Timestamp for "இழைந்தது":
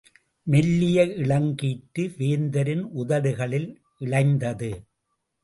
3.99-4.71